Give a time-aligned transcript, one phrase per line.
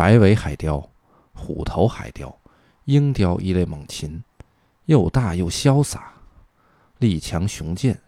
[0.00, 0.88] 白尾海雕、
[1.34, 2.34] 虎头海雕、
[2.86, 4.24] 鹰雕一类猛禽，
[4.86, 6.14] 又大又潇洒，
[6.96, 8.00] 力强雄健。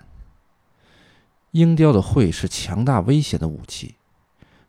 [1.51, 3.97] 鹰雕的喙是强大危险的武器，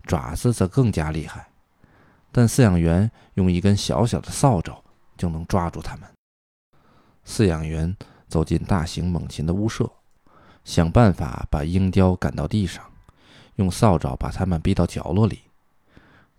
[0.04, 1.48] 爪子则更加厉害。
[2.30, 4.84] 但饲养员用一根小小的扫帚
[5.16, 6.10] 就能抓住它们。
[7.26, 7.96] 饲养员
[8.28, 9.90] 走进大型猛禽的屋舍，
[10.66, 12.84] 想办法把鹰雕赶到地上，
[13.56, 15.40] 用扫帚把它们逼到角落里。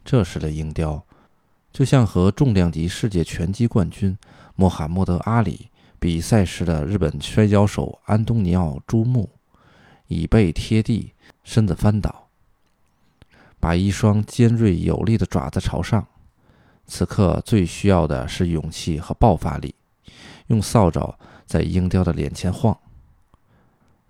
[0.05, 1.03] 这时的鹰雕，
[1.73, 4.17] 就像和重量级世界拳击冠军
[4.55, 9.31] 穆罕默德·阿里比赛时的日本摔跤手安东尼奥·朱木，
[10.09, 12.29] 椅背贴地，身子翻倒，
[13.59, 16.07] 把一双尖锐有力的爪子朝上。
[16.87, 19.75] 此刻最需要的是勇气和爆发力。
[20.49, 22.77] 用扫帚在鹰雕的脸前晃，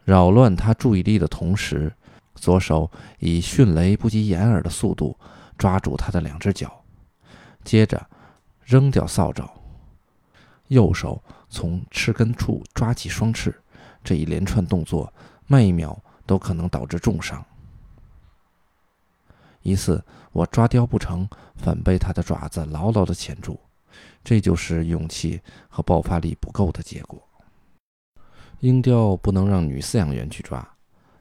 [0.04, 1.92] 扰乱他注意力的同时，
[2.34, 2.90] 左手
[3.20, 5.16] 以迅雷不及掩耳的速度
[5.56, 6.84] 抓住他的两只脚，
[7.64, 8.06] 接着
[8.64, 9.48] 扔掉扫帚，
[10.68, 13.54] 右手从翅根处抓起双翅。
[14.02, 15.12] 这一连串动作，
[15.46, 17.44] 慢一秒都可能导致重伤。
[19.62, 23.58] 一次我抓雕不成，反被他的爪子牢牢地钳住。
[24.22, 27.22] 这就是勇气和爆发力不够的结果。
[28.60, 30.66] 鹰雕不能让女饲养员去抓，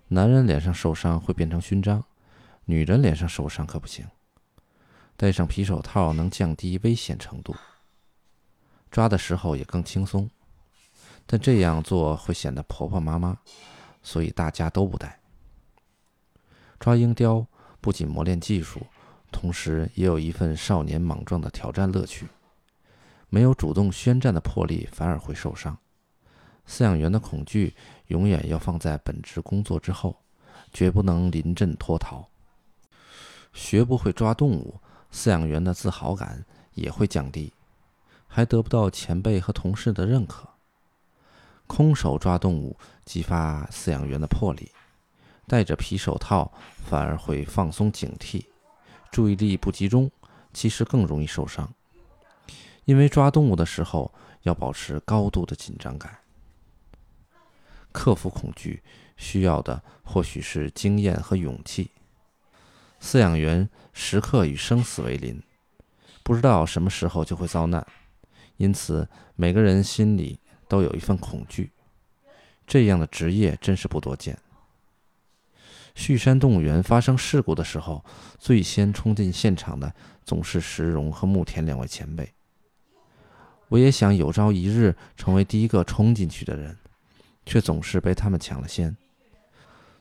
[0.08, 2.04] 男人脸上受伤会变成勋章，
[2.66, 4.06] 女人脸上受伤可不行。
[5.16, 7.56] 戴上皮手套能降低危险程度，
[8.90, 10.30] 抓的时候也更轻松。
[11.26, 13.38] 但这样做会显得婆婆妈妈，
[14.02, 15.20] 所以大家都不戴。
[16.80, 17.46] 抓鹰雕
[17.80, 18.82] 不仅磨练技术，
[19.32, 22.28] 同时也有一份少年莽撞的挑战乐趣。
[23.30, 25.78] 没有主动宣战的魄力，反而会受伤。
[26.68, 27.74] 饲养员的恐惧
[28.08, 30.18] 永远要放在本职工作之后，
[30.72, 32.28] 绝不能临阵脱逃。
[33.54, 34.80] 学不会抓动物，
[35.14, 37.54] 饲养员的自豪感也会降低，
[38.28, 40.50] 还得不到前辈和同事的认可。
[41.68, 42.76] 空手抓动物
[43.06, 44.72] 激发饲养员的魄力，
[45.48, 46.52] 戴着皮手套
[46.84, 48.46] 反而会放松警惕，
[49.12, 50.12] 注意力不集中，
[50.52, 51.72] 其实更容易受伤。
[52.86, 56.20] 因为抓动物的时候要保持高度的紧张感，
[57.94, 58.84] 克服恐惧
[59.16, 61.92] 需要的或许是经验和勇气。
[63.04, 65.44] 饲养员时刻与生死为邻，
[66.24, 67.86] 不知道什么时候就会遭难，
[68.56, 71.74] 因此每个人心里都有一份恐惧。
[72.66, 74.40] 这样的职业真是不多见。
[75.94, 78.04] 旭山动物园发生事故的时候，
[78.40, 79.94] 最先冲进现场的
[80.24, 82.34] 总是石荣和牧田两位前辈。
[83.68, 86.78] 我也想有朝一日成为第一个冲进去的人，
[87.46, 88.96] 却总是被他们抢了先。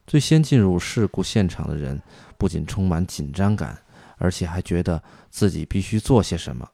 [0.07, 2.01] 最先进入事故现场的人，
[2.37, 3.83] 不仅充满紧张感，
[4.19, 6.69] 而且还觉得自己必须做些什么，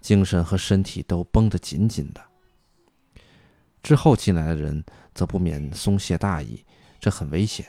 [0.00, 2.20] 精神和身体都绷得紧紧的。
[3.82, 6.64] 之后进来的人则不免松懈大意，
[7.00, 7.64] 这很危险。